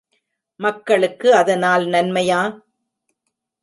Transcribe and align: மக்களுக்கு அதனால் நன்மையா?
மக்களுக்கு 0.59 1.27
அதனால் 1.35 1.85
நன்மையா? 1.87 2.41